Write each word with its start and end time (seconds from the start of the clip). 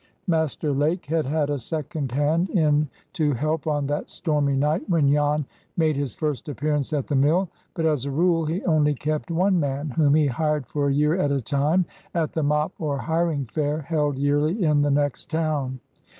Master 0.25 0.71
Lake 0.73 1.05
had 1.05 1.27
had 1.27 1.51
a 1.51 1.59
second 1.59 2.11
hand 2.11 2.49
in 2.49 2.87
to 3.13 3.33
help 3.33 3.67
on 3.67 3.85
that 3.85 4.09
stormy 4.09 4.55
night 4.55 4.81
when 4.89 5.11
Jan 5.11 5.45
made 5.77 5.95
his 5.95 6.15
first 6.15 6.49
appearance 6.49 6.91
at 6.91 7.05
the 7.05 7.13
mill; 7.15 7.49
but 7.75 7.85
as 7.85 8.05
a 8.05 8.09
rule 8.09 8.43
he 8.43 8.65
only 8.65 8.95
kept 8.95 9.29
one 9.29 9.59
man, 9.59 9.91
whom 9.91 10.15
he 10.15 10.25
hired 10.25 10.65
for 10.65 10.87
a 10.87 10.91
year 10.91 11.13
at 11.15 11.31
a 11.31 11.39
time, 11.39 11.85
at 12.15 12.33
the 12.33 12.41
mop 12.41 12.73
or 12.79 12.97
hiring 12.97 13.45
fair 13.45 13.81
held 13.83 14.17
yearly 14.17 14.63
in 14.63 14.81
the 14.81 14.89
next 14.89 15.29
town. 15.29 15.79